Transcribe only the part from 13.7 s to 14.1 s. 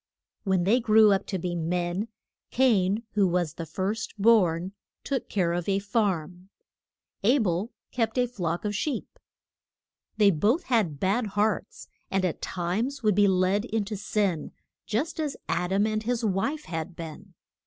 to